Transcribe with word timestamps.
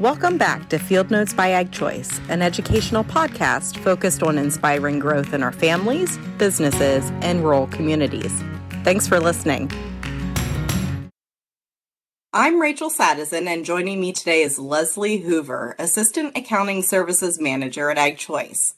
Welcome 0.00 0.36
back 0.36 0.68
to 0.68 0.78
Field 0.78 1.10
Notes 1.10 1.32
by 1.32 1.52
Ag 1.52 1.72
Choice, 1.72 2.20
an 2.28 2.42
educational 2.42 3.02
podcast 3.02 3.78
focused 3.78 4.22
on 4.22 4.36
inspiring 4.36 4.98
growth 4.98 5.32
in 5.32 5.42
our 5.42 5.52
families, 5.52 6.18
businesses, 6.36 7.10
and 7.22 7.42
rural 7.42 7.66
communities. 7.68 8.44
Thanks 8.84 9.08
for 9.08 9.18
listening. 9.18 9.72
I'm 12.34 12.60
Rachel 12.60 12.90
Sadison, 12.90 13.46
and 13.46 13.64
joining 13.64 13.98
me 13.98 14.12
today 14.12 14.42
is 14.42 14.58
Leslie 14.58 15.20
Hoover, 15.20 15.74
Assistant 15.78 16.36
Accounting 16.36 16.82
Services 16.82 17.40
Manager 17.40 17.88
at 17.88 17.96
Ag 17.96 18.18
Choice. 18.18 18.74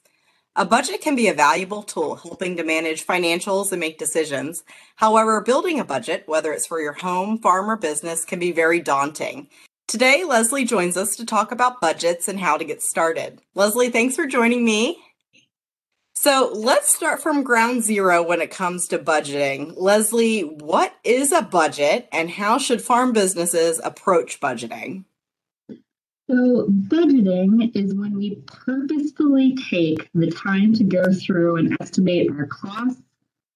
A 0.55 0.65
budget 0.65 1.01
can 1.01 1.17
be 1.17 1.27
a 1.27 1.35
valuable 1.35 1.83
tool 1.83 2.15
helping 2.15 2.57
to 2.57 2.63
manage 2.63 3.05
financials 3.05 3.73
and 3.73 3.81
make 3.81 3.99
decisions. 3.99 4.63
However, 4.95 5.41
building 5.41 5.81
a 5.81 5.85
budget, 5.85 6.23
whether 6.27 6.53
it's 6.53 6.67
for 6.69 6.81
your 6.81 6.93
home, 6.93 7.39
farm, 7.39 7.69
or 7.69 7.77
business, 7.77 8.25
can 8.25 8.39
be 8.39 8.53
very 8.53 8.79
daunting. 8.79 9.49
Today, 9.89 10.23
Leslie 10.23 10.67
joins 10.67 10.99
us 10.99 11.17
to 11.17 11.25
talk 11.25 11.51
about 11.51 11.81
budgets 11.81 12.29
and 12.29 12.39
how 12.39 12.59
to 12.59 12.65
get 12.65 12.83
started. 12.83 13.41
Leslie, 13.55 13.89
thanks 13.89 14.15
for 14.15 14.27
joining 14.27 14.63
me. 14.63 15.03
So 16.15 16.51
let's 16.53 16.95
start 16.95 17.23
from 17.23 17.43
ground 17.43 17.83
zero 17.83 18.23
when 18.23 18.43
it 18.43 18.51
comes 18.51 18.87
to 18.89 18.99
budgeting. 18.99 19.73
Leslie, 19.79 20.43
what 20.43 20.93
is 21.05 21.33
a 21.33 21.41
budget 21.41 22.07
and 22.13 22.29
how 22.29 22.59
should 22.59 22.83
farm 22.83 23.15
businesses 23.15 23.81
approach 23.83 24.41
budgeting? 24.41 25.05
So, 26.29 26.67
budgeting 26.69 27.75
is 27.75 27.95
when 27.95 28.19
we 28.19 28.43
purposefully 28.47 29.57
take 29.71 30.11
the 30.13 30.31
time 30.31 30.75
to 30.75 30.85
go 30.85 31.11
through 31.15 31.57
and 31.57 31.75
estimate 31.81 32.31
our 32.31 32.47
costs, 32.47 33.01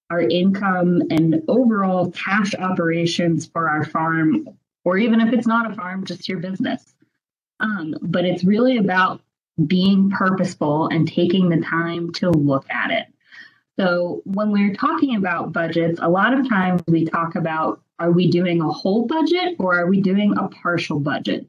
our 0.09 0.21
income, 0.21 1.03
and 1.11 1.43
overall 1.47 2.09
cash 2.09 2.55
operations 2.55 3.45
for 3.45 3.69
our 3.69 3.85
farm 3.85 4.47
or 4.85 4.97
even 4.97 5.21
if 5.21 5.33
it's 5.33 5.47
not 5.47 5.71
a 5.71 5.75
farm, 5.75 6.05
just 6.05 6.27
your 6.27 6.39
business. 6.39 6.93
Um, 7.59 7.95
but 8.01 8.25
it's 8.25 8.43
really 8.43 8.77
about 8.77 9.21
being 9.67 10.09
purposeful 10.09 10.87
and 10.87 11.07
taking 11.07 11.49
the 11.49 11.61
time 11.61 12.11
to 12.13 12.31
look 12.31 12.69
at 12.69 12.91
it. 12.91 13.07
So 13.79 14.21
when 14.25 14.51
we're 14.51 14.75
talking 14.75 15.15
about 15.15 15.53
budgets, 15.53 15.99
a 16.01 16.09
lot 16.09 16.37
of 16.37 16.47
times 16.47 16.81
we 16.87 17.05
talk 17.05 17.35
about 17.35 17.81
are 17.99 18.11
we 18.11 18.29
doing 18.29 18.61
a 18.61 18.69
whole 18.69 19.05
budget 19.05 19.55
or 19.59 19.79
are 19.79 19.87
we 19.87 20.01
doing 20.01 20.35
a 20.37 20.47
partial 20.47 20.99
budget? 20.99 21.47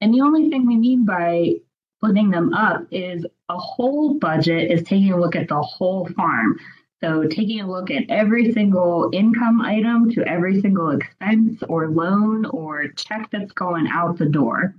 And 0.00 0.12
the 0.12 0.20
only 0.20 0.50
thing 0.50 0.66
we 0.66 0.76
mean 0.76 1.04
by 1.04 1.54
splitting 1.98 2.30
them 2.30 2.52
up 2.54 2.86
is 2.90 3.26
a 3.48 3.58
whole 3.58 4.14
budget 4.14 4.70
is 4.70 4.82
taking 4.82 5.12
a 5.12 5.20
look 5.20 5.34
at 5.36 5.48
the 5.48 5.60
whole 5.60 6.06
farm. 6.16 6.58
So, 7.02 7.24
taking 7.24 7.60
a 7.60 7.70
look 7.70 7.90
at 7.90 8.08
every 8.08 8.52
single 8.52 9.10
income 9.12 9.60
item 9.60 10.10
to 10.12 10.26
every 10.26 10.60
single 10.62 10.90
expense 10.90 11.62
or 11.68 11.88
loan 11.88 12.46
or 12.46 12.88
check 12.88 13.28
that's 13.30 13.52
going 13.52 13.86
out 13.86 14.16
the 14.16 14.26
door. 14.26 14.74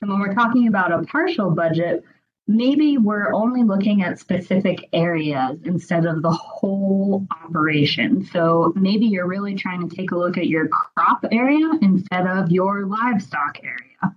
And 0.00 0.10
when 0.10 0.20
we're 0.20 0.34
talking 0.34 0.68
about 0.68 0.92
a 0.92 1.02
partial 1.02 1.50
budget, 1.50 2.04
maybe 2.46 2.96
we're 2.96 3.34
only 3.34 3.64
looking 3.64 4.02
at 4.02 4.20
specific 4.20 4.88
areas 4.92 5.58
instead 5.64 6.06
of 6.06 6.22
the 6.22 6.30
whole 6.30 7.26
operation. 7.44 8.24
So, 8.26 8.72
maybe 8.76 9.06
you're 9.06 9.26
really 9.26 9.56
trying 9.56 9.88
to 9.88 9.96
take 9.96 10.12
a 10.12 10.16
look 10.16 10.38
at 10.38 10.46
your 10.46 10.68
crop 10.68 11.24
area 11.32 11.70
instead 11.82 12.28
of 12.28 12.52
your 12.52 12.86
livestock 12.86 13.58
area. 13.64 14.14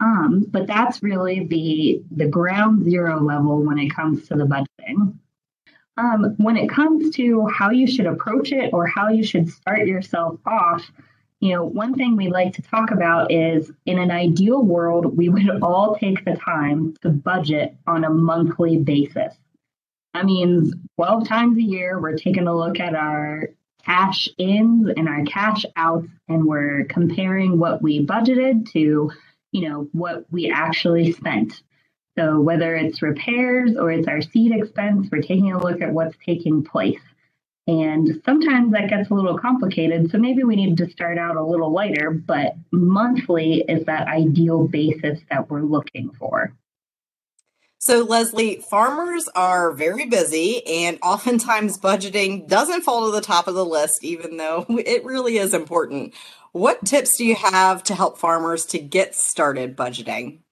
Um, 0.00 0.44
but 0.50 0.66
that's 0.66 1.02
really 1.02 1.46
the 1.46 2.02
the 2.10 2.26
ground 2.26 2.84
zero 2.84 3.22
level 3.22 3.62
when 3.62 3.78
it 3.78 3.94
comes 3.94 4.26
to 4.28 4.34
the 4.34 4.44
budgeting. 4.44 5.18
Um, 5.96 6.34
when 6.38 6.56
it 6.56 6.68
comes 6.68 7.14
to 7.16 7.46
how 7.46 7.70
you 7.70 7.86
should 7.86 8.06
approach 8.06 8.50
it 8.50 8.72
or 8.72 8.86
how 8.86 9.08
you 9.08 9.22
should 9.22 9.48
start 9.48 9.86
yourself 9.86 10.40
off, 10.44 10.90
you 11.40 11.52
know, 11.52 11.64
one 11.64 11.94
thing 11.94 12.16
we 12.16 12.28
like 12.28 12.54
to 12.54 12.62
talk 12.62 12.90
about 12.90 13.30
is 13.30 13.70
in 13.86 13.98
an 13.98 14.10
ideal 14.10 14.62
world, 14.62 15.16
we 15.16 15.28
would 15.28 15.48
all 15.62 15.96
take 15.96 16.24
the 16.24 16.36
time 16.36 16.94
to 17.02 17.10
budget 17.10 17.76
on 17.86 18.04
a 18.04 18.10
monthly 18.10 18.78
basis. 18.78 19.34
That 20.14 20.24
means 20.24 20.74
12 20.96 21.28
times 21.28 21.58
a 21.58 21.62
year, 21.62 22.00
we're 22.00 22.16
taking 22.16 22.46
a 22.46 22.56
look 22.56 22.80
at 22.80 22.94
our 22.94 23.50
cash 23.84 24.28
ins 24.38 24.88
and 24.96 25.08
our 25.08 25.24
cash 25.24 25.64
outs, 25.76 26.08
and 26.28 26.46
we're 26.46 26.84
comparing 26.84 27.58
what 27.58 27.82
we 27.82 28.04
budgeted 28.06 28.70
to, 28.72 29.10
you 29.52 29.68
know, 29.68 29.88
what 29.92 30.24
we 30.30 30.50
actually 30.50 31.12
spent. 31.12 31.62
So 32.16 32.40
whether 32.40 32.76
it's 32.76 33.02
repairs 33.02 33.76
or 33.76 33.90
it's 33.90 34.08
our 34.08 34.22
seed 34.22 34.52
expense, 34.52 35.08
we're 35.10 35.22
taking 35.22 35.52
a 35.52 35.58
look 35.58 35.80
at 35.82 35.92
what's 35.92 36.16
taking 36.24 36.64
place. 36.64 37.00
And 37.66 38.20
sometimes 38.24 38.72
that 38.72 38.90
gets 38.90 39.10
a 39.10 39.14
little 39.14 39.38
complicated. 39.38 40.10
So 40.10 40.18
maybe 40.18 40.44
we 40.44 40.54
need 40.54 40.76
to 40.76 40.90
start 40.90 41.18
out 41.18 41.36
a 41.36 41.44
little 41.44 41.72
lighter, 41.72 42.10
but 42.10 42.54
monthly 42.70 43.64
is 43.68 43.86
that 43.86 44.06
ideal 44.06 44.68
basis 44.68 45.20
that 45.30 45.50
we're 45.50 45.62
looking 45.62 46.10
for. 46.18 46.54
So, 47.78 48.02
Leslie, 48.02 48.64
farmers 48.70 49.28
are 49.34 49.70
very 49.72 50.06
busy, 50.06 50.66
and 50.66 50.98
oftentimes 51.02 51.78
budgeting 51.78 52.48
doesn't 52.48 52.80
fall 52.80 53.04
to 53.04 53.12
the 53.12 53.20
top 53.20 53.46
of 53.46 53.54
the 53.54 53.64
list, 53.64 54.02
even 54.02 54.38
though 54.38 54.64
it 54.70 55.04
really 55.04 55.36
is 55.36 55.52
important. 55.52 56.14
What 56.52 56.86
tips 56.86 57.18
do 57.18 57.26
you 57.26 57.34
have 57.34 57.82
to 57.84 57.94
help 57.94 58.16
farmers 58.16 58.64
to 58.66 58.78
get 58.78 59.14
started 59.14 59.76
budgeting? 59.76 60.43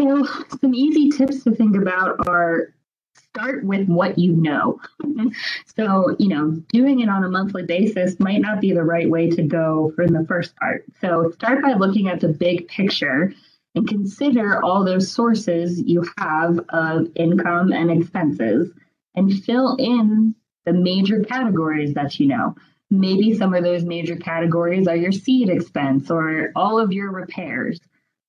So, 0.00 0.26
some 0.60 0.74
easy 0.74 1.10
tips 1.10 1.44
to 1.44 1.54
think 1.54 1.76
about 1.76 2.26
are 2.26 2.74
start 3.14 3.64
with 3.64 3.88
what 3.88 4.18
you 4.18 4.32
know. 4.32 4.80
so, 5.76 6.16
you 6.18 6.28
know, 6.28 6.50
doing 6.68 7.00
it 7.00 7.08
on 7.08 7.24
a 7.24 7.28
monthly 7.28 7.64
basis 7.64 8.18
might 8.20 8.40
not 8.40 8.60
be 8.60 8.72
the 8.72 8.84
right 8.84 9.08
way 9.08 9.30
to 9.30 9.42
go 9.42 9.92
for 9.94 10.06
the 10.06 10.24
first 10.28 10.54
part. 10.56 10.84
So, 11.00 11.30
start 11.32 11.62
by 11.62 11.74
looking 11.74 12.08
at 12.08 12.20
the 12.20 12.28
big 12.28 12.68
picture 12.68 13.32
and 13.74 13.88
consider 13.88 14.62
all 14.62 14.84
those 14.84 15.10
sources 15.10 15.80
you 15.80 16.04
have 16.18 16.60
of 16.70 17.08
income 17.16 17.72
and 17.72 17.90
expenses 17.90 18.70
and 19.14 19.42
fill 19.44 19.76
in 19.76 20.34
the 20.64 20.72
major 20.72 21.20
categories 21.20 21.94
that 21.94 22.18
you 22.20 22.26
know. 22.26 22.54
Maybe 22.90 23.34
some 23.34 23.54
of 23.54 23.64
those 23.64 23.84
major 23.84 24.16
categories 24.16 24.86
are 24.86 24.96
your 24.96 25.12
seed 25.12 25.48
expense 25.48 26.10
or 26.10 26.52
all 26.54 26.78
of 26.78 26.92
your 26.92 27.10
repairs 27.10 27.80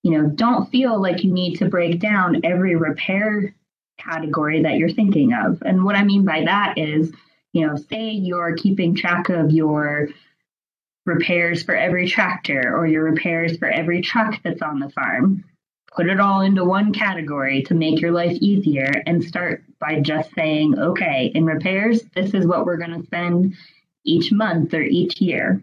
you 0.03 0.11
know, 0.11 0.29
don't 0.29 0.69
feel 0.69 1.01
like 1.01 1.23
you 1.23 1.31
need 1.31 1.55
to 1.57 1.69
break 1.69 1.99
down 1.99 2.41
every 2.43 2.75
repair 2.75 3.55
category 3.97 4.63
that 4.63 4.75
you're 4.75 4.89
thinking 4.89 5.33
of. 5.33 5.61
And 5.65 5.85
what 5.85 5.95
I 5.95 6.03
mean 6.03 6.25
by 6.25 6.43
that 6.43 6.77
is, 6.77 7.11
you 7.53 7.65
know, 7.65 7.77
say 7.77 8.09
you're 8.11 8.55
keeping 8.55 8.95
track 8.95 9.29
of 9.29 9.51
your 9.51 10.09
repairs 11.05 11.63
for 11.63 11.75
every 11.75 12.07
tractor 12.07 12.75
or 12.75 12.85
your 12.85 13.03
repairs 13.03 13.57
for 13.57 13.69
every 13.69 14.01
truck 14.01 14.41
that's 14.43 14.61
on 14.61 14.79
the 14.79 14.89
farm. 14.89 15.45
Put 15.95 16.07
it 16.07 16.19
all 16.19 16.41
into 16.41 16.65
one 16.65 16.91
category 16.91 17.63
to 17.63 17.73
make 17.73 18.01
your 18.01 18.11
life 18.11 18.35
easier 18.41 18.91
and 19.05 19.23
start 19.23 19.63
by 19.79 19.99
just 20.01 20.33
saying, 20.33 20.77
okay, 20.79 21.31
in 21.33 21.45
repairs, 21.45 22.01
this 22.15 22.33
is 22.33 22.47
what 22.47 22.65
we're 22.65 22.77
going 22.77 22.99
to 22.99 23.05
spend 23.05 23.55
each 24.03 24.31
month 24.31 24.73
or 24.73 24.81
each 24.81 25.21
year. 25.21 25.61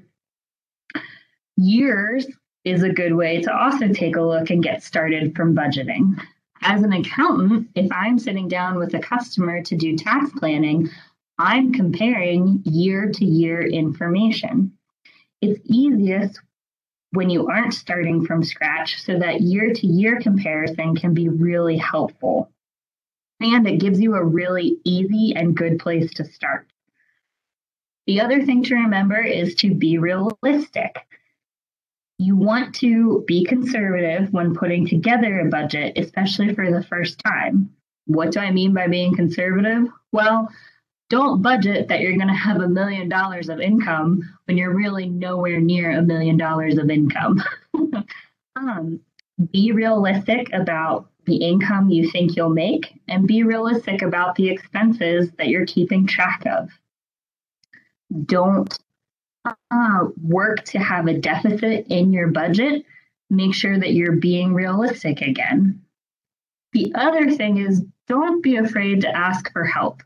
Years 1.56 2.26
is 2.64 2.82
a 2.82 2.92
good 2.92 3.14
way 3.14 3.40
to 3.42 3.56
also 3.56 3.88
take 3.88 4.16
a 4.16 4.22
look 4.22 4.50
and 4.50 4.62
get 4.62 4.82
started 4.82 5.34
from 5.34 5.54
budgeting. 5.54 6.20
As 6.62 6.82
an 6.82 6.92
accountant, 6.92 7.70
if 7.74 7.90
I'm 7.90 8.18
sitting 8.18 8.48
down 8.48 8.78
with 8.78 8.94
a 8.94 8.98
customer 8.98 9.62
to 9.62 9.76
do 9.76 9.96
tax 9.96 10.30
planning, 10.38 10.90
I'm 11.38 11.72
comparing 11.72 12.62
year 12.64 13.10
to 13.10 13.24
year 13.24 13.62
information. 13.62 14.72
It's 15.40 15.60
easiest 15.64 16.38
when 17.12 17.30
you 17.30 17.48
aren't 17.48 17.72
starting 17.72 18.26
from 18.26 18.44
scratch 18.44 19.02
so 19.02 19.18
that 19.18 19.40
year 19.40 19.72
to 19.72 19.86
year 19.86 20.20
comparison 20.20 20.94
can 20.94 21.14
be 21.14 21.28
really 21.28 21.78
helpful. 21.78 22.52
And 23.40 23.66
it 23.66 23.80
gives 23.80 23.98
you 23.98 24.14
a 24.14 24.24
really 24.24 24.78
easy 24.84 25.34
and 25.34 25.56
good 25.56 25.78
place 25.78 26.12
to 26.14 26.24
start. 26.24 26.66
The 28.06 28.20
other 28.20 28.44
thing 28.44 28.62
to 28.64 28.74
remember 28.74 29.18
is 29.18 29.54
to 29.56 29.74
be 29.74 29.96
realistic 29.96 31.06
you 32.20 32.36
want 32.36 32.74
to 32.74 33.24
be 33.26 33.46
conservative 33.46 34.30
when 34.30 34.54
putting 34.54 34.86
together 34.86 35.40
a 35.40 35.48
budget, 35.48 35.96
especially 35.96 36.54
for 36.54 36.70
the 36.70 36.82
first 36.82 37.18
time. 37.18 37.70
What 38.04 38.32
do 38.32 38.40
I 38.40 38.50
mean 38.50 38.74
by 38.74 38.88
being 38.88 39.16
conservative? 39.16 39.84
Well, 40.12 40.50
don't 41.08 41.40
budget 41.40 41.88
that 41.88 42.00
you're 42.00 42.16
going 42.16 42.28
to 42.28 42.34
have 42.34 42.60
a 42.60 42.68
million 42.68 43.08
dollars 43.08 43.48
of 43.48 43.58
income 43.58 44.20
when 44.44 44.58
you're 44.58 44.76
really 44.76 45.08
nowhere 45.08 45.60
near 45.60 45.92
a 45.92 46.02
million 46.02 46.36
dollars 46.36 46.76
of 46.76 46.90
income. 46.90 47.42
um, 48.56 49.00
be 49.50 49.72
realistic 49.72 50.52
about 50.52 51.08
the 51.24 51.36
income 51.36 51.88
you 51.88 52.10
think 52.10 52.36
you'll 52.36 52.50
make 52.50 53.00
and 53.08 53.26
be 53.26 53.44
realistic 53.44 54.02
about 54.02 54.34
the 54.34 54.50
expenses 54.50 55.30
that 55.38 55.48
you're 55.48 55.64
keeping 55.64 56.06
track 56.06 56.42
of. 56.44 56.68
Don't 58.26 58.78
uh, 59.44 60.06
work 60.22 60.64
to 60.66 60.78
have 60.78 61.06
a 61.06 61.18
deficit 61.18 61.86
in 61.88 62.12
your 62.12 62.28
budget, 62.28 62.84
make 63.30 63.54
sure 63.54 63.78
that 63.78 63.92
you're 63.92 64.16
being 64.16 64.54
realistic 64.54 65.20
again. 65.22 65.82
The 66.72 66.92
other 66.94 67.30
thing 67.30 67.58
is 67.58 67.84
don't 68.06 68.42
be 68.42 68.56
afraid 68.56 69.00
to 69.02 69.16
ask 69.16 69.52
for 69.52 69.64
help. 69.64 70.02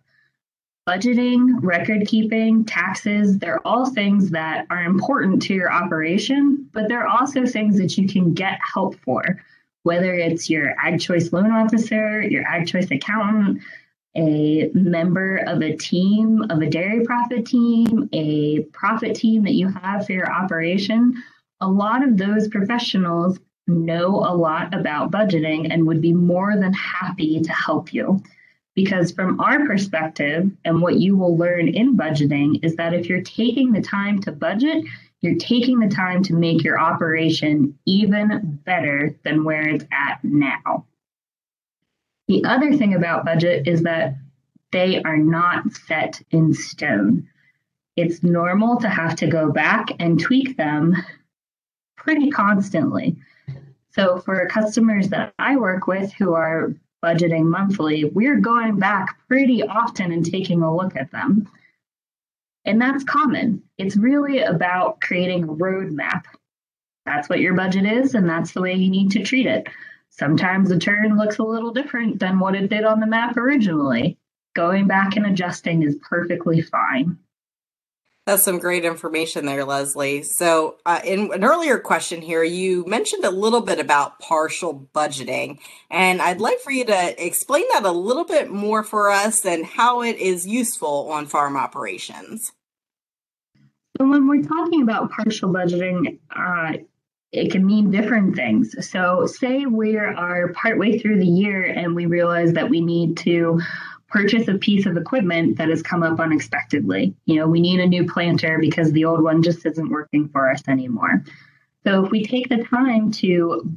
Budgeting, 0.87 1.61
record 1.63 2.07
keeping, 2.07 2.65
taxes, 2.65 3.39
they're 3.39 3.67
all 3.67 3.91
things 3.91 4.31
that 4.31 4.67
are 4.69 4.85
important 4.85 5.41
to 5.43 5.55
your 5.55 5.73
operation, 5.73 6.69
but 6.73 6.89
they're 6.89 7.07
also 7.07 7.47
things 7.47 7.79
that 7.79 7.97
you 7.97 8.07
can 8.07 8.35
get 8.35 8.59
help 8.75 8.95
for. 8.97 9.41
whether 9.85 10.15
it's 10.15 10.51
your 10.51 10.75
Ag 10.83 10.99
Choice 10.99 11.33
loan 11.33 11.53
officer, 11.53 12.21
your 12.23 12.45
Ag 12.47 12.67
Choice 12.67 12.91
accountant, 12.91 13.63
a 14.17 14.71
member 14.75 15.39
of 15.39 15.63
a 15.63 15.77
team, 15.77 16.45
of 16.51 16.61
a 16.61 16.71
dairy 16.71 17.05
profit 17.05 17.47
team, 17.47 18.09
a 18.13 18.61
profit 18.73 19.17
team 19.17 19.43
that 19.45 19.55
you 19.55 19.69
have 19.69 20.07
for 20.07 20.13
your 20.13 20.33
operation, 20.33 21.23
a 21.61 21.69
lot 21.69 22.07
of 22.07 22.17
those 22.17 22.49
professionals 22.49 23.39
know 23.67 24.17
a 24.17 24.35
lot 24.35 24.75
about 24.75 25.11
budgeting 25.11 25.73
and 25.73 25.87
would 25.87 26.01
be 26.01 26.13
more 26.13 26.57
than 26.57 26.73
happy 26.73 27.41
to 27.41 27.53
help 27.53 27.93
you. 27.93 28.23
Because 28.75 29.13
from 29.13 29.41
our 29.41 29.65
perspective, 29.67 30.51
and 30.65 30.83
what 30.83 30.97
you 30.97 31.17
will 31.17 31.37
learn 31.37 31.69
in 31.69 31.97
budgeting 31.97 32.65
is 32.65 32.75
that 32.77 32.93
if 32.93 33.09
you're 33.09 33.23
taking 33.23 33.73
the 33.73 33.81
time 33.81 34.21
to 34.23 34.33
budget, 34.33 34.85
you're 35.21 35.37
taking 35.37 35.79
the 35.79 35.89
time 35.89 36.23
to 36.25 36.35
make 36.35 36.63
your 36.63 36.79
operation 36.79 37.79
even 37.87 38.61
better 38.65 39.17
than 39.25 39.45
where 39.45 39.69
it's 39.69 39.85
at 39.93 40.23
now. 40.23 40.85
The 42.29 42.45
other 42.45 42.73
thing 42.73 42.95
about 42.95 43.25
budget 43.25 43.67
is 43.69 43.83
that 43.83 44.17
they 44.73 45.03
are 45.03 45.19
not 45.19 45.73
set 45.73 46.21
in 46.31 46.53
stone. 46.55 47.29
It's 47.97 48.23
normal 48.23 48.79
to 48.81 48.89
have 48.89 49.15
to 49.17 49.27
go 49.27 49.53
back 49.53 49.89
and 50.01 50.19
tweak 50.19 50.57
them 50.57 50.97
pretty 51.97 52.31
constantly. 52.31 53.17
So, 53.93 54.19
for 54.19 54.47
customers 54.49 55.09
that 55.11 55.33
I 55.39 55.57
work 55.57 55.87
with 55.87 56.13
who 56.15 56.33
are 56.33 56.75
budgeting 57.05 57.45
monthly, 57.45 58.05
we're 58.05 58.41
going 58.41 58.79
back 58.79 59.17
pretty 59.29 59.63
often 59.63 60.11
and 60.11 60.25
taking 60.25 60.63
a 60.63 60.75
look 60.75 60.97
at 60.97 61.13
them. 61.13 61.49
And 62.65 62.81
that's 62.81 63.05
common. 63.05 63.63
It's 63.79 63.97
really 63.97 64.41
about 64.41 65.01
creating 65.01 65.45
a 65.45 65.49
roadmap. 65.49 66.23
That's 67.05 67.29
what 67.29 67.41
your 67.41 67.55
budget 67.55 67.85
is, 67.85 68.15
and 68.15 68.29
that's 68.29 68.53
the 68.53 68.63
way 68.63 68.73
you 68.73 68.91
need 68.91 69.11
to 69.13 69.23
treat 69.23 69.47
it. 69.47 69.69
Sometimes 70.17 70.69
the 70.69 70.79
turn 70.79 71.17
looks 71.17 71.39
a 71.39 71.43
little 71.43 71.73
different 71.73 72.21
than 72.21 72.39
what 72.39 72.55
it 72.55 72.71
did 72.71 72.85
on 72.85 73.01
the 73.01 73.07
map 73.07 73.37
originally. 73.37 74.17
Going 74.55 74.87
back 74.87 75.17
and 75.17 75.27
adjusting 75.27 75.83
is 75.83 75.97
perfectly 76.09 76.61
fine. 76.63 77.19
That's 78.25 78.45
some 78.45 78.61
great 78.61 78.85
information 78.85 79.45
there, 79.45 79.65
Leslie. 79.65 80.23
So, 80.23 80.77
uh, 80.87 81.01
in 81.05 81.33
an 81.33 81.45
earlier 81.45 81.79
question 81.79 82.23
here, 82.23 82.45
you 82.45 82.87
mentioned 82.87 83.25
a 83.25 83.31
little 83.31 83.61
bit 83.61 83.81
about 83.81 84.21
partial 84.21 84.89
budgeting, 84.95 85.59
and 85.91 86.23
I'd 86.23 86.41
like 86.41 86.61
for 86.61 86.71
you 86.71 86.85
to 86.87 87.27
explain 87.27 87.65
that 87.73 87.85
a 87.85 87.91
little 87.91 88.25
bit 88.25 88.51
more 88.51 88.85
for 88.85 89.11
us 89.11 89.45
and 89.45 89.67
how 89.67 90.01
it 90.03 90.17
is 90.17 90.47
useful 90.47 91.11
on 91.11 91.27
farm 91.27 91.57
operations. 91.57 92.53
So, 93.99 94.09
when 94.09 94.27
we're 94.27 94.43
talking 94.43 94.83
about 94.83 95.11
partial 95.11 95.53
budgeting, 95.53 96.19
uh, 96.35 96.79
it 97.35 97.51
can 97.51 97.67
mean 97.67 97.91
different 97.91 98.37
things. 98.37 98.75
So, 98.89 99.27
say 99.27 99.67
we 99.67 99.97
are 99.97 100.53
partway 100.53 100.99
through 100.99 101.19
the 101.19 101.27
year 101.27 101.65
and 101.65 101.95
we 101.95 102.07
realize 102.07 102.53
that 102.53 102.71
we 102.71 102.81
need 102.81 103.17
to 103.19 103.61
purchase 104.09 104.47
a 104.47 104.55
piece 104.55 104.87
of 104.87 104.97
equipment 104.97 105.59
that 105.59 105.69
has 105.69 105.83
come 105.83 106.05
up 106.05 106.21
unexpectedly. 106.21 107.15
You 107.27 107.37
know, 107.37 107.49
we 107.49 107.61
need 107.61 107.81
a 107.81 107.87
new 107.87 108.07
planter 108.07 108.59
because 108.61 108.93
the 108.93 109.05
old 109.05 109.23
one 109.23 109.43
just 109.43 109.67
isn't 109.67 109.91
working 109.91 110.29
for 110.29 110.49
us 110.49 110.63
anymore. 110.69 111.25
So 111.85 112.05
if 112.05 112.13
we 112.13 112.25
take 112.25 112.49
the 112.49 112.63
time 112.63 113.11
to 113.13 113.77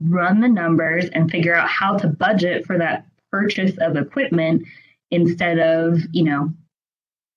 run 0.00 0.40
the 0.40 0.48
numbers 0.48 1.06
and 1.06 1.30
figure 1.30 1.54
out 1.54 1.68
how 1.68 1.96
to 1.96 2.08
budget 2.08 2.66
for 2.66 2.76
that 2.78 3.06
purchase 3.30 3.76
of 3.78 3.96
equipment 3.96 4.64
instead 5.10 5.58
of, 5.58 6.00
you 6.12 6.24
know, 6.24 6.52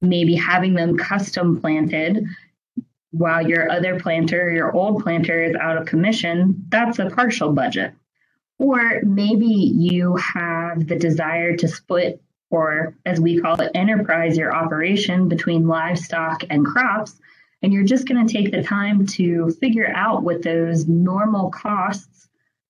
maybe 0.01 0.35
having 0.35 0.73
them 0.73 0.97
custom 0.97 1.59
planted 1.59 2.25
while 3.13 3.47
your 3.47 3.71
other 3.71 3.99
planter, 3.99 4.51
your 4.51 4.75
old 4.75 5.03
planter 5.03 5.43
is 5.43 5.55
out 5.55 5.77
of 5.77 5.85
commission, 5.85 6.65
that's 6.69 6.97
a 6.97 7.11
partial 7.11 7.53
budget. 7.53 7.93
Or 8.57 9.01
maybe 9.03 9.45
you 9.45 10.15
have 10.15 10.87
the 10.87 10.95
desire 10.95 11.55
to 11.57 11.67
split, 11.67 12.23
or 12.49 12.95
as 13.05 13.19
we 13.19 13.39
call 13.39 13.61
it, 13.61 13.71
enterprise 13.75 14.35
your 14.35 14.55
operation 14.55 15.29
between 15.29 15.67
livestock 15.67 16.43
and 16.49 16.65
crops. 16.65 17.19
And 17.61 17.71
you're 17.71 17.83
just 17.83 18.07
going 18.07 18.25
to 18.25 18.33
take 18.33 18.51
the 18.51 18.63
time 18.63 19.05
to 19.07 19.51
figure 19.61 19.91
out 19.93 20.23
what 20.23 20.41
those 20.41 20.87
normal 20.87 21.51
costs 21.51 22.27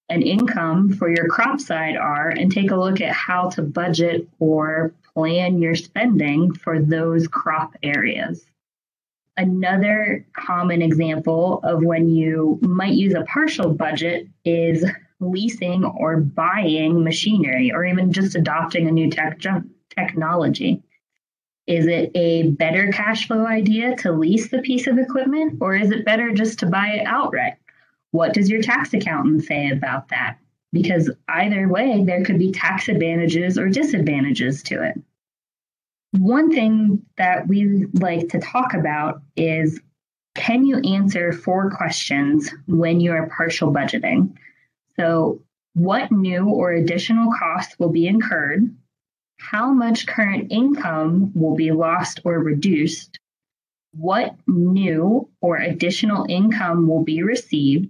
and 0.09 0.21
income 0.23 0.91
for 0.91 1.09
your 1.09 1.27
crop 1.27 1.61
side 1.61 1.95
are 1.95 2.29
and 2.29 2.51
take 2.51 2.71
a 2.71 2.75
look 2.75 2.99
at 2.99 3.13
how 3.13 3.49
to 3.51 3.61
budget 3.61 4.27
or 4.39 4.93
plan 5.13 5.61
your 5.61 5.75
spending 5.75 6.53
for 6.53 6.81
those 6.81 7.29
crop 7.29 7.75
areas. 7.81 8.45
Another 9.35 10.25
common 10.33 10.81
example 10.81 11.59
of 11.63 11.83
when 11.83 12.07
you 12.07 12.59
might 12.61 12.93
use 12.93 13.15
a 13.15 13.23
partial 13.23 13.73
budget 13.73 14.27
is 14.45 14.85
leasing 15.19 15.83
or 15.83 16.17
buying 16.17 17.03
machinery 17.03 17.71
or 17.71 17.83
even 17.85 18.11
just 18.11 18.35
adopting 18.35 18.87
a 18.87 18.91
new 18.91 19.09
tech 19.09 19.39
technology? 19.89 20.83
Is 21.65 21.87
it 21.87 22.11
a 22.13 22.51
better 22.51 22.91
cash 22.91 23.27
flow 23.27 23.45
idea 23.47 23.95
to 23.97 24.11
lease 24.11 24.49
the 24.49 24.59
piece 24.59 24.85
of 24.85 24.97
equipment 24.97 25.59
or 25.61 25.75
is 25.75 25.91
it 25.91 26.05
better 26.05 26.31
just 26.31 26.59
to 26.59 26.65
buy 26.65 26.89
it 26.89 27.07
outright? 27.07 27.55
What 28.11 28.33
does 28.33 28.49
your 28.49 28.61
tax 28.61 28.93
accountant 28.93 29.45
say 29.45 29.69
about 29.69 30.09
that? 30.09 30.37
Because 30.71 31.09
either 31.27 31.67
way, 31.67 32.03
there 32.03 32.23
could 32.23 32.37
be 32.37 32.51
tax 32.51 32.89
advantages 32.89 33.57
or 33.57 33.69
disadvantages 33.69 34.61
to 34.63 34.83
it. 34.83 35.01
One 36.17 36.51
thing 36.51 37.03
that 37.17 37.47
we 37.47 37.87
like 37.93 38.29
to 38.29 38.39
talk 38.39 38.75
about 38.75 39.23
is 39.35 39.81
can 40.35 40.63
you 40.63 40.77
answer 40.77 41.31
four 41.31 41.71
questions 41.71 42.53
when 42.67 42.99
you 42.99 43.11
are 43.13 43.31
partial 43.35 43.73
budgeting? 43.73 44.35
So, 44.95 45.41
what 45.73 46.11
new 46.11 46.49
or 46.49 46.71
additional 46.71 47.31
costs 47.31 47.77
will 47.79 47.89
be 47.89 48.05
incurred? 48.05 48.75
How 49.39 49.73
much 49.73 50.05
current 50.05 50.51
income 50.51 51.31
will 51.33 51.55
be 51.55 51.71
lost 51.71 52.19
or 52.23 52.37
reduced? 52.37 53.17
What 53.93 54.35
new 54.45 55.29
or 55.41 55.57
additional 55.57 56.27
income 56.29 56.87
will 56.87 57.03
be 57.03 57.23
received? 57.23 57.89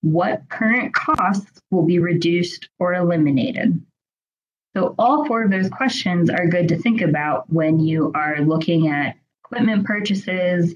What 0.00 0.48
current 0.48 0.94
costs 0.94 1.60
will 1.70 1.84
be 1.84 1.98
reduced 1.98 2.70
or 2.78 2.94
eliminated? 2.94 3.82
So, 4.76 4.94
all 4.98 5.26
four 5.26 5.42
of 5.42 5.50
those 5.50 5.68
questions 5.68 6.30
are 6.30 6.46
good 6.46 6.68
to 6.68 6.78
think 6.78 7.00
about 7.00 7.50
when 7.52 7.80
you 7.80 8.12
are 8.14 8.40
looking 8.40 8.88
at 8.88 9.16
equipment 9.44 9.84
purchases, 9.84 10.74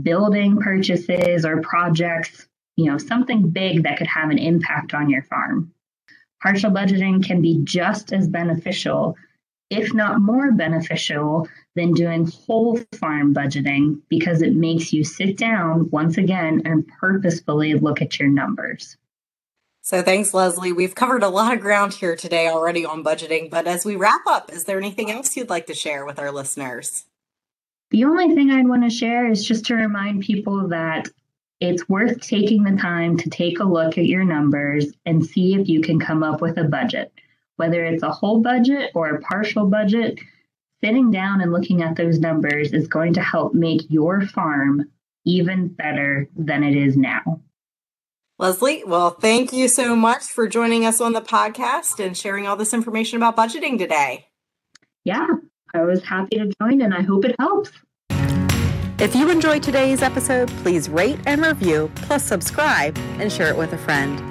building 0.00 0.58
purchases, 0.58 1.44
or 1.44 1.60
projects 1.60 2.46
you 2.76 2.90
know, 2.90 2.98
something 2.98 3.50
big 3.50 3.82
that 3.82 3.98
could 3.98 4.06
have 4.06 4.30
an 4.30 4.38
impact 4.38 4.94
on 4.94 5.10
your 5.10 5.22
farm. 5.22 5.72
Partial 6.42 6.70
budgeting 6.70 7.24
can 7.24 7.40
be 7.40 7.60
just 7.62 8.12
as 8.12 8.28
beneficial, 8.28 9.16
if 9.70 9.94
not 9.94 10.20
more 10.20 10.52
beneficial, 10.52 11.48
than 11.76 11.92
doing 11.92 12.26
whole 12.26 12.78
farm 12.94 13.34
budgeting 13.34 14.00
because 14.08 14.42
it 14.42 14.54
makes 14.54 14.92
you 14.92 15.04
sit 15.04 15.38
down 15.38 15.88
once 15.90 16.18
again 16.18 16.62
and 16.64 16.86
purposefully 16.86 17.74
look 17.74 18.02
at 18.02 18.18
your 18.18 18.28
numbers. 18.28 18.96
So, 19.84 20.00
thanks, 20.00 20.32
Leslie. 20.32 20.72
We've 20.72 20.94
covered 20.94 21.24
a 21.24 21.28
lot 21.28 21.54
of 21.54 21.60
ground 21.60 21.92
here 21.92 22.14
today 22.14 22.46
already 22.46 22.86
on 22.86 23.02
budgeting, 23.02 23.50
but 23.50 23.66
as 23.66 23.84
we 23.84 23.96
wrap 23.96 24.20
up, 24.28 24.52
is 24.52 24.62
there 24.62 24.78
anything 24.78 25.10
else 25.10 25.36
you'd 25.36 25.50
like 25.50 25.66
to 25.66 25.74
share 25.74 26.06
with 26.06 26.20
our 26.20 26.30
listeners? 26.30 27.06
The 27.90 28.04
only 28.04 28.32
thing 28.32 28.52
I'd 28.52 28.68
want 28.68 28.84
to 28.84 28.90
share 28.90 29.28
is 29.28 29.44
just 29.44 29.66
to 29.66 29.74
remind 29.74 30.22
people 30.22 30.68
that 30.68 31.08
it's 31.58 31.88
worth 31.88 32.20
taking 32.20 32.62
the 32.62 32.80
time 32.80 33.16
to 33.16 33.28
take 33.28 33.58
a 33.58 33.64
look 33.64 33.98
at 33.98 34.06
your 34.06 34.22
numbers 34.22 34.86
and 35.04 35.26
see 35.26 35.54
if 35.54 35.68
you 35.68 35.80
can 35.80 35.98
come 35.98 36.22
up 36.22 36.40
with 36.40 36.58
a 36.58 36.64
budget. 36.64 37.12
Whether 37.56 37.84
it's 37.84 38.04
a 38.04 38.12
whole 38.12 38.40
budget 38.40 38.92
or 38.94 39.08
a 39.08 39.20
partial 39.20 39.66
budget, 39.66 40.16
sitting 40.80 41.10
down 41.10 41.40
and 41.40 41.52
looking 41.52 41.82
at 41.82 41.96
those 41.96 42.20
numbers 42.20 42.72
is 42.72 42.86
going 42.86 43.14
to 43.14 43.20
help 43.20 43.52
make 43.52 43.82
your 43.90 44.20
farm 44.20 44.88
even 45.24 45.66
better 45.66 46.28
than 46.36 46.62
it 46.62 46.76
is 46.76 46.96
now. 46.96 47.40
Leslie, 48.38 48.82
well, 48.84 49.10
thank 49.10 49.52
you 49.52 49.68
so 49.68 49.94
much 49.94 50.24
for 50.24 50.48
joining 50.48 50.84
us 50.84 51.00
on 51.00 51.12
the 51.12 51.20
podcast 51.20 52.04
and 52.04 52.16
sharing 52.16 52.46
all 52.46 52.56
this 52.56 52.74
information 52.74 53.16
about 53.16 53.36
budgeting 53.36 53.78
today. 53.78 54.26
Yeah, 55.04 55.26
I 55.74 55.82
was 55.82 56.02
happy 56.04 56.38
to 56.38 56.50
join 56.60 56.80
and 56.80 56.94
I 56.94 57.02
hope 57.02 57.24
it 57.24 57.36
helps. 57.38 57.70
If 58.98 59.16
you 59.16 59.30
enjoyed 59.30 59.62
today's 59.62 60.00
episode, 60.00 60.48
please 60.62 60.88
rate 60.88 61.18
and 61.26 61.44
review, 61.44 61.90
plus 61.96 62.24
subscribe 62.24 62.96
and 63.18 63.32
share 63.32 63.48
it 63.48 63.56
with 63.56 63.72
a 63.72 63.78
friend. 63.78 64.22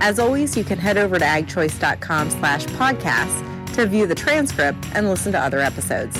As 0.00 0.18
always, 0.18 0.56
you 0.56 0.64
can 0.64 0.78
head 0.78 0.98
over 0.98 1.18
to 1.18 1.24
agchoice.com 1.24 2.30
slash 2.30 2.64
podcast 2.66 3.74
to 3.74 3.86
view 3.86 4.06
the 4.06 4.14
transcript 4.14 4.78
and 4.94 5.08
listen 5.08 5.32
to 5.32 5.38
other 5.38 5.60
episodes. 5.60 6.16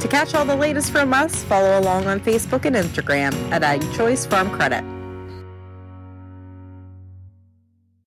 To 0.00 0.08
catch 0.08 0.34
all 0.34 0.44
the 0.44 0.56
latest 0.56 0.92
from 0.92 1.12
us, 1.12 1.42
follow 1.44 1.78
along 1.78 2.06
on 2.06 2.20
Facebook 2.20 2.64
and 2.64 2.76
Instagram 2.76 3.34
at 3.50 3.62
AgChoice 3.62 4.28
Farm 4.28 4.50
Credit. 4.50 4.84